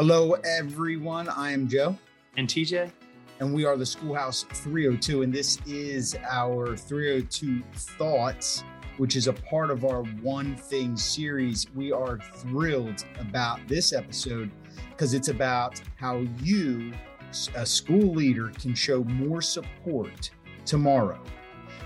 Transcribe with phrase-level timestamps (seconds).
[0.00, 1.28] Hello, everyone.
[1.28, 1.98] I am Joe.
[2.36, 2.92] And TJ.
[3.40, 5.22] And we are the Schoolhouse 302.
[5.22, 8.62] And this is our 302 Thoughts,
[8.98, 11.66] which is a part of our One Thing series.
[11.74, 14.52] We are thrilled about this episode
[14.90, 16.92] because it's about how you,
[17.56, 20.30] a school leader, can show more support
[20.64, 21.20] tomorrow.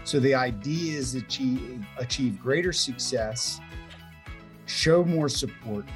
[0.05, 3.59] So the idea is achieve, achieve greater success,
[4.67, 5.87] show more support,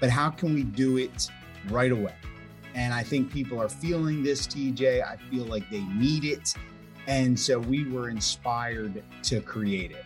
[0.00, 1.28] but how can we do it
[1.70, 2.14] right away?
[2.74, 5.02] And I think people are feeling this, TJ.
[5.02, 6.54] I feel like they need it.
[7.06, 10.04] And so we were inspired to create it.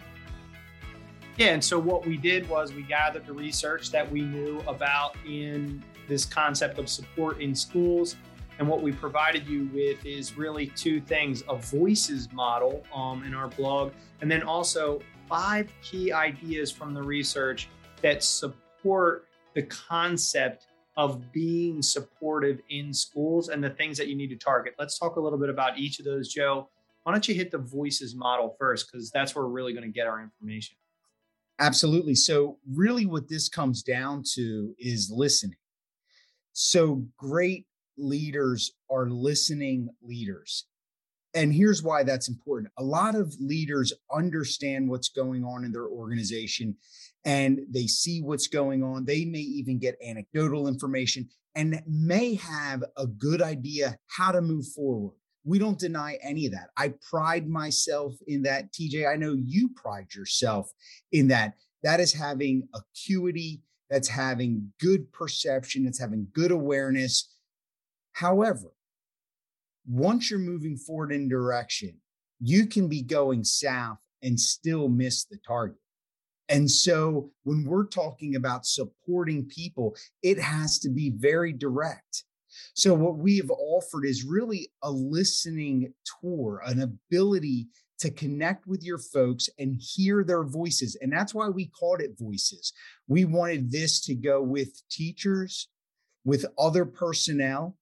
[1.36, 1.48] Yeah.
[1.48, 5.82] And so what we did was we gathered the research that we knew about in
[6.06, 8.16] this concept of support in schools.
[8.58, 13.34] And what we provided you with is really two things a voices model um, in
[13.34, 17.68] our blog, and then also five key ideas from the research
[18.02, 19.24] that support
[19.54, 20.66] the concept
[20.96, 24.74] of being supportive in schools and the things that you need to target.
[24.78, 26.68] Let's talk a little bit about each of those, Joe.
[27.04, 28.90] Why don't you hit the voices model first?
[28.90, 30.76] Because that's where we're really going to get our information.
[31.58, 32.14] Absolutely.
[32.14, 35.56] So, really, what this comes down to is listening.
[36.52, 40.64] So, great leaders are listening leaders.
[41.34, 42.72] And here's why that's important.
[42.78, 46.76] A lot of leaders understand what's going on in their organization
[47.24, 49.04] and they see what's going on.
[49.04, 54.66] They may even get anecdotal information and may have a good idea how to move
[54.74, 55.14] forward.
[55.44, 56.70] We don't deny any of that.
[56.76, 58.72] I pride myself in that.
[58.72, 60.70] TJ, I know you pride yourself
[61.12, 61.54] in that.
[61.82, 67.34] That is having acuity, that's having good perception, that's having good awareness.
[68.12, 68.72] However,
[69.86, 71.98] once you're moving forward in direction,
[72.40, 75.78] you can be going south and still miss the target.
[76.48, 82.24] And so when we're talking about supporting people, it has to be very direct.
[82.74, 87.68] So what we have offered is really a listening tour, an ability
[88.00, 90.96] to connect with your folks and hear their voices.
[91.00, 92.72] And that's why we called it voices.
[93.06, 95.68] We wanted this to go with teachers,
[96.24, 97.76] with other personnel.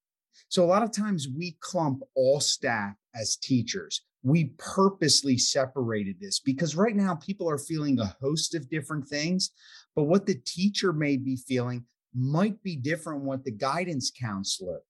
[0.49, 6.41] So a lot of times we clump all staff as teachers we purposely separated this
[6.41, 9.51] because right now people are feeling a host of different things,
[9.95, 14.81] but what the teacher may be feeling might be different what the guidance counselor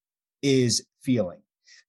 [0.43, 1.41] is feeling.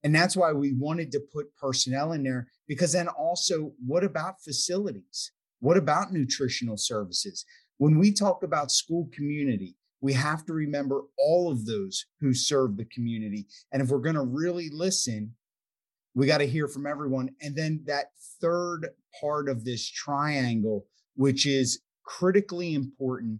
[0.03, 4.41] And that's why we wanted to put personnel in there because then also, what about
[4.41, 5.31] facilities?
[5.59, 7.46] What about nutritional services?
[7.78, 12.77] When we talk about school community, we have to remember all of those who serve
[12.77, 13.47] the community.
[13.71, 15.33] And if we're going to really listen,
[16.15, 17.29] we got to hear from everyone.
[17.41, 18.11] And then that
[18.41, 18.89] third
[19.19, 23.39] part of this triangle, which is critically important,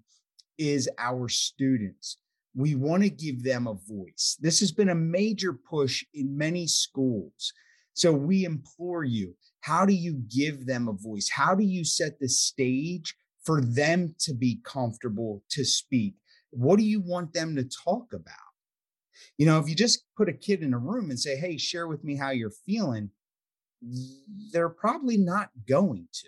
[0.58, 2.18] is our students.
[2.56, 4.38] We want to give them a voice.
[4.40, 7.54] This has been a major push in many schools.
[7.94, 11.30] So we implore you how do you give them a voice?
[11.30, 16.16] How do you set the stage for them to be comfortable to speak?
[16.52, 18.34] What do you want them to talk about?
[19.38, 21.88] You know, if you just put a kid in a room and say, hey, share
[21.88, 23.12] with me how you're feeling,
[24.52, 26.28] they're probably not going to,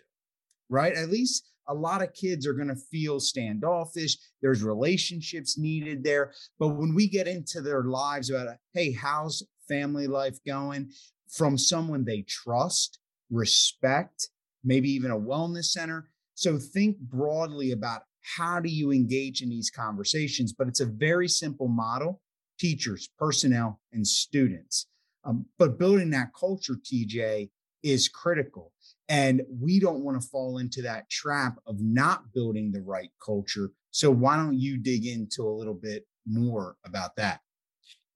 [0.69, 0.93] right?
[0.93, 4.17] At least a lot of kids are going to feel standoffish.
[4.41, 6.33] There's relationships needed there.
[6.59, 10.91] But when we get into their lives about, uh, hey, how's family life going
[11.29, 12.99] from someone they trust,
[13.29, 14.29] respect,
[14.63, 16.09] maybe even a wellness center.
[16.35, 18.03] So think broadly about
[18.37, 22.21] how do you engage in these conversations, but it's a very simple model
[22.59, 24.85] teachers, personnel, and students.
[25.23, 27.49] Um, but building that culture, TJ,
[27.83, 28.71] is critical.
[29.09, 33.71] And we don't want to fall into that trap of not building the right culture.
[33.89, 37.41] So, why don't you dig into a little bit more about that?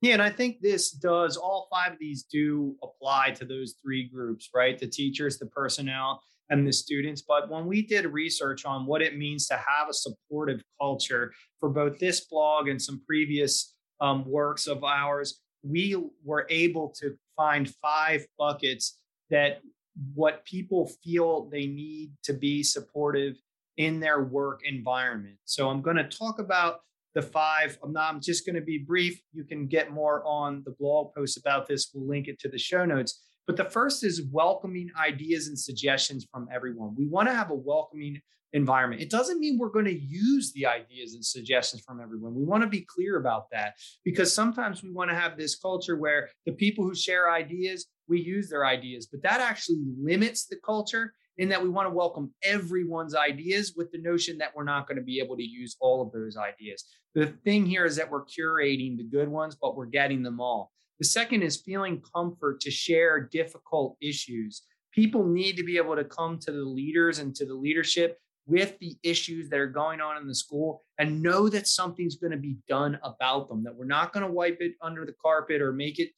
[0.05, 4.07] Yeah, and I think this does, all five of these do apply to those three
[4.07, 4.77] groups, right?
[4.77, 6.21] The teachers, the personnel,
[6.51, 7.23] and the students.
[7.27, 11.69] But when we did research on what it means to have a supportive culture for
[11.69, 17.73] both this blog and some previous um, works of ours, we were able to find
[17.81, 18.99] five buckets
[19.31, 19.61] that
[20.13, 23.37] what people feel they need to be supportive
[23.77, 25.37] in their work environment.
[25.45, 26.81] So I'm going to talk about
[27.15, 27.77] the five.
[27.81, 29.19] Um, I'm not I'm just going to be brief.
[29.33, 31.89] You can get more on the blog post about this.
[31.93, 33.23] We'll link it to the show notes.
[33.47, 36.95] But the first is welcoming ideas and suggestions from everyone.
[36.97, 38.19] We want to have a welcoming
[38.53, 39.01] environment.
[39.01, 42.33] It doesn't mean we're going to use the ideas and suggestions from everyone.
[42.33, 43.73] We want to be clear about that
[44.03, 48.21] because sometimes we want to have this culture where the people who share ideas, we
[48.21, 52.33] use their ideas, but that actually limits the culture in that we want to welcome
[52.43, 56.01] everyone's ideas with the notion that we're not going to be able to use all
[56.01, 56.85] of those ideas.
[57.13, 60.71] The thing here is that we're curating the good ones, but we're getting them all.
[60.99, 64.63] The second is feeling comfort to share difficult issues.
[64.93, 68.17] People need to be able to come to the leaders and to the leadership
[68.47, 72.31] with the issues that are going on in the school and know that something's going
[72.31, 75.61] to be done about them, that we're not going to wipe it under the carpet
[75.61, 76.11] or make it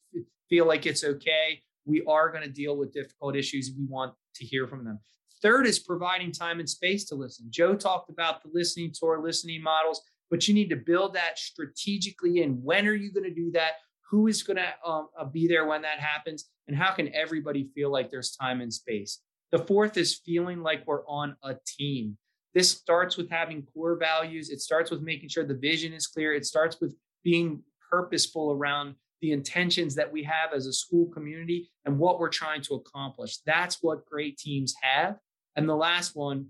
[0.48, 1.60] feel like it's okay.
[1.86, 3.72] We are going to deal with difficult issues.
[3.76, 5.00] We want to hear from them.
[5.40, 7.46] Third is providing time and space to listen.
[7.50, 12.42] Joe talked about the listening tour, listening models, but you need to build that strategically
[12.42, 12.62] in.
[12.62, 13.72] When are you going to do that?
[14.10, 16.48] Who is going to um, uh, be there when that happens?
[16.66, 19.20] And how can everybody feel like there's time and space?
[19.52, 22.16] The fourth is feeling like we're on a team.
[22.54, 24.50] This starts with having core values.
[24.50, 26.34] It starts with making sure the vision is clear.
[26.34, 31.70] It starts with being purposeful around the intentions that we have as a school community
[31.84, 33.38] and what we're trying to accomplish.
[33.46, 35.16] That's what great teams have.
[35.56, 36.46] And the last one,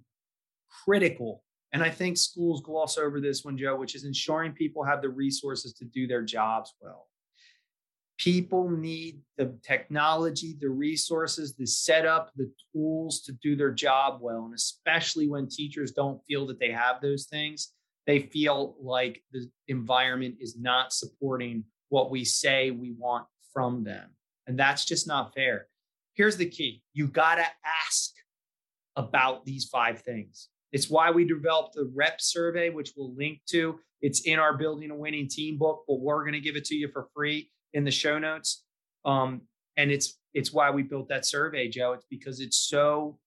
[0.84, 1.42] critical.
[1.72, 5.08] And I think schools gloss over this one, Joe, which is ensuring people have the
[5.08, 7.08] resources to do their jobs well.
[8.18, 14.44] People need the technology, the resources, the setup, the tools to do their job well.
[14.46, 17.72] And especially when teachers don't feel that they have those things,
[18.06, 24.10] they feel like the environment is not supporting what we say we want from them.
[24.46, 25.66] And that's just not fair.
[26.14, 27.46] Here's the key you got to
[27.86, 28.10] ask
[28.96, 30.48] about these five things.
[30.72, 33.78] It's why we developed the rep survey, which we'll link to.
[34.00, 36.74] It's in our Building a Winning Team book, but we're going to give it to
[36.74, 38.64] you for free in the show notes.
[39.04, 39.42] Um,
[39.76, 41.92] and it's it's why we built that survey, Joe.
[41.92, 43.18] It's because it's so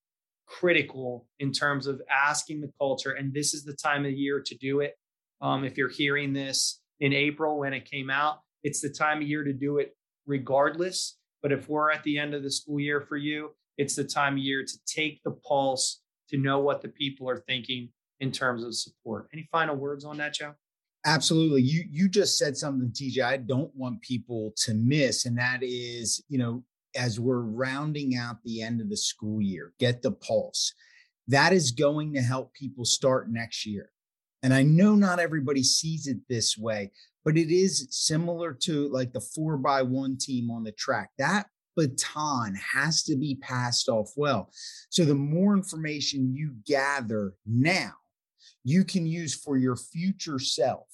[0.45, 4.55] critical in terms of asking the culture, and this is the time of year to
[4.57, 4.95] do it.
[5.41, 9.27] Um, if you're hearing this in April when it came out, it's the time of
[9.27, 11.17] year to do it regardless.
[11.41, 14.33] But if we're at the end of the school year for you, it's the time
[14.33, 18.63] of year to take the pulse to know what the people are thinking in terms
[18.63, 19.27] of support.
[19.33, 20.53] Any final words on that, Joe?
[21.05, 21.63] Absolutely.
[21.63, 23.23] You you just said something, TJ.
[23.23, 26.63] I don't want people to miss, and that is, you know,
[26.95, 30.73] as we're rounding out the end of the school year, get the pulse.
[31.27, 33.89] That is going to help people start next year.
[34.43, 36.91] And I know not everybody sees it this way,
[37.23, 41.09] but it is similar to like the four by one team on the track.
[41.17, 44.49] That baton has to be passed off well.
[44.89, 47.93] So the more information you gather now,
[48.63, 50.87] you can use for your future self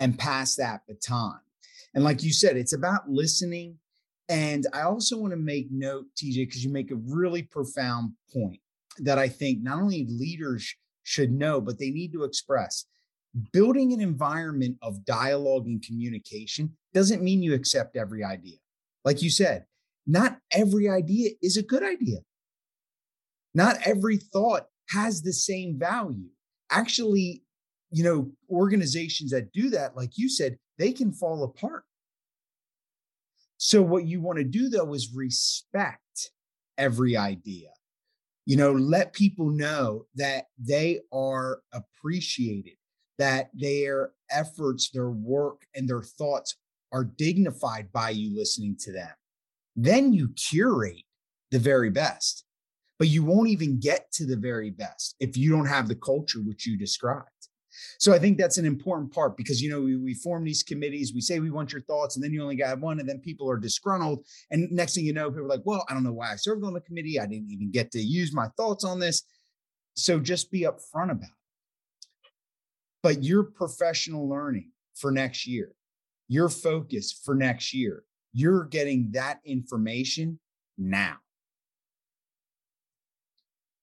[0.00, 1.38] and pass that baton.
[1.94, 3.78] And like you said, it's about listening.
[4.28, 8.60] And I also want to make note, TJ, because you make a really profound point
[8.98, 12.86] that I think not only leaders should know, but they need to express.
[13.52, 18.56] Building an environment of dialogue and communication doesn't mean you accept every idea.
[19.04, 19.64] Like you said,
[20.06, 22.18] not every idea is a good idea.
[23.54, 26.28] Not every thought has the same value.
[26.70, 27.42] Actually,
[27.90, 31.84] you know, organizations that do that, like you said, they can fall apart.
[33.58, 36.30] So, what you want to do though is respect
[36.78, 37.68] every idea.
[38.44, 42.74] You know, let people know that they are appreciated,
[43.18, 46.56] that their efforts, their work, and their thoughts
[46.92, 49.10] are dignified by you listening to them.
[49.76, 51.04] Then you curate
[51.50, 52.44] the very best,
[52.98, 56.40] but you won't even get to the very best if you don't have the culture
[56.40, 57.28] which you described.
[57.98, 61.14] So I think that's an important part because you know we, we form these committees,
[61.14, 63.50] we say we want your thoughts, and then you only got one, and then people
[63.50, 64.26] are disgruntled.
[64.50, 66.64] And next thing you know, people are like, "Well, I don't know why I served
[66.64, 67.18] on the committee.
[67.18, 69.22] I didn't even get to use my thoughts on this."
[69.94, 71.41] So just be upfront about it.
[73.02, 75.72] But your professional learning for next year,
[76.28, 80.38] your focus for next year, you're getting that information
[80.78, 81.16] now.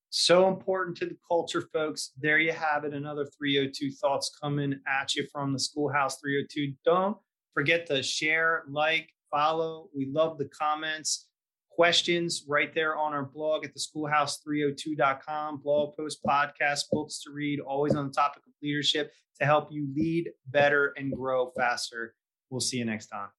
[0.09, 2.11] So important to the culture, folks.
[2.19, 2.93] There you have it.
[2.93, 6.73] Another 302 thoughts coming at you from the Schoolhouse 302.
[6.83, 7.15] Don't
[7.53, 9.89] forget to share, like, follow.
[9.95, 11.28] We love the comments,
[11.69, 15.61] questions right there on our blog at the schoolhouse302.com.
[15.61, 19.87] Blog post, podcast, books to read, always on the topic of leadership to help you
[19.95, 22.13] lead better and grow faster.
[22.49, 23.29] We'll see you next time.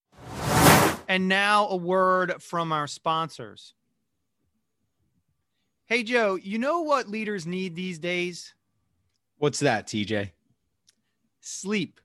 [1.09, 3.75] And now a word from our sponsors.
[5.87, 8.55] Hey, Joe, you know what leaders need these days?
[9.39, 10.31] What's that, TJ?
[11.41, 12.01] Sleep.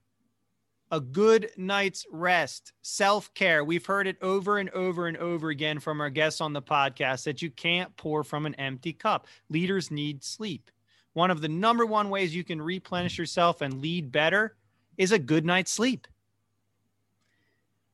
[0.92, 3.64] A good night's rest, self care.
[3.64, 7.24] We've heard it over and over and over again from our guests on the podcast
[7.24, 9.26] that you can't pour from an empty cup.
[9.48, 10.70] Leaders need sleep.
[11.14, 14.56] One of the number one ways you can replenish yourself and lead better
[14.96, 16.06] is a good night's sleep.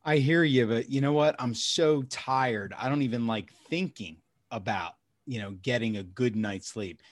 [0.04, 1.36] I hear you, but you know what?
[1.38, 2.74] I'm so tired.
[2.76, 4.16] I don't even like thinking
[4.50, 4.94] about
[5.26, 7.02] you know, getting a good night's sleep.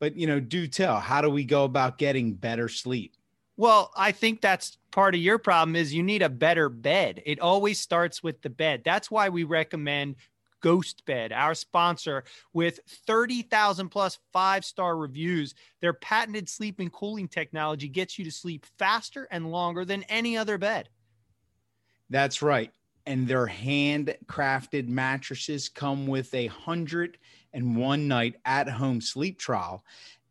[0.00, 3.14] But, you know, do tell, how do we go about getting better sleep?
[3.58, 7.20] Well, I think that's part of your problem is you need a better bed.
[7.26, 8.82] It always starts with the bed.
[8.84, 10.14] That's why we recommend
[10.60, 12.22] Ghost Bed, our sponsor,
[12.52, 15.56] with 30,000 plus five star reviews.
[15.80, 20.36] Their patented sleep and cooling technology gets you to sleep faster and longer than any
[20.36, 20.88] other bed.
[22.10, 22.72] That's right.
[23.06, 27.18] And their handcrafted mattresses come with a hundred
[27.52, 29.84] and one night at home sleep trial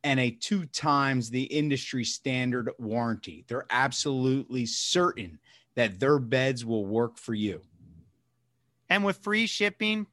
[0.04, 3.46] and a two times the industry standard warranty.
[3.48, 5.40] They're absolutely certain
[5.76, 7.62] that their beds will work for you.
[8.90, 10.08] And with free shipping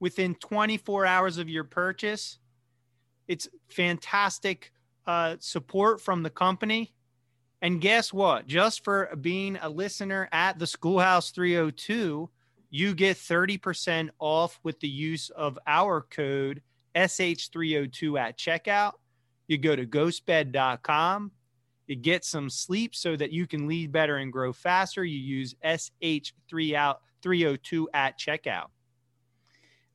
[0.00, 2.38] within 24 hours of your purchase,
[3.28, 4.72] it's fantastic
[5.06, 6.94] uh, support from the company.
[7.62, 8.46] And guess what?
[8.46, 12.28] Just for being a listener at the Schoolhouse 302,
[12.70, 16.60] you get 30% off with the use of our code
[16.94, 18.92] SH302 at checkout.
[19.48, 21.32] You go to ghostbed.com.
[21.86, 25.04] You get some sleep so that you can lead better and grow faster.
[25.04, 28.68] You use SH302 at checkout.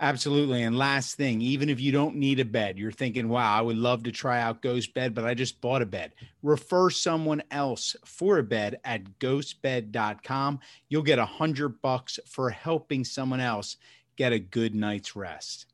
[0.01, 0.63] Absolutely.
[0.63, 3.75] And last thing, even if you don't need a bed, you're thinking, wow, I would
[3.75, 6.13] love to try out Ghost Bed, but I just bought a bed.
[6.41, 10.59] Refer someone else for a bed at ghostbed.com.
[10.87, 13.75] You'll get a hundred bucks for helping someone else
[14.15, 15.65] get a good night's rest.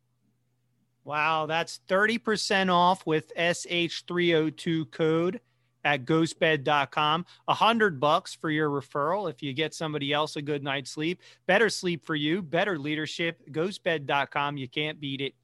[1.05, 5.39] Wow, that's 30% off with SH302 code
[5.85, 7.25] at ghostbed.com.
[7.47, 11.21] A hundred bucks for your referral if you get somebody else a good night's sleep.
[11.45, 13.47] Better sleep for you, better leadership.
[13.51, 14.57] Ghostbed.com.
[14.57, 15.35] You can't beat it.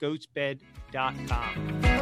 [0.00, 1.95] Ghostbed.com.